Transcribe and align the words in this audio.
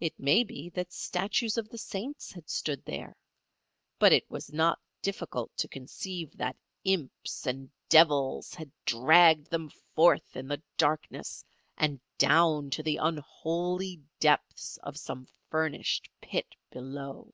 It 0.00 0.18
may 0.18 0.42
be 0.42 0.70
that 0.70 0.92
statues 0.92 1.56
of 1.56 1.68
the 1.68 1.78
saints 1.78 2.32
had 2.32 2.50
stood 2.50 2.84
there, 2.84 3.14
but 4.00 4.12
it 4.12 4.28
was 4.28 4.52
not 4.52 4.80
difficult 5.02 5.56
to 5.58 5.68
conceive 5.68 6.36
that 6.38 6.56
imps 6.82 7.46
and 7.46 7.70
devils 7.88 8.54
had 8.54 8.72
dragged 8.84 9.48
them 9.52 9.70
forth 9.94 10.34
in 10.34 10.48
the 10.48 10.60
darkness 10.78 11.44
and 11.78 12.00
down 12.18 12.70
to 12.70 12.82
the 12.82 12.96
unholy 12.96 14.02
depths 14.18 14.78
of 14.82 14.98
some 14.98 15.28
furnished 15.48 16.10
pit 16.20 16.56
below. 16.72 17.32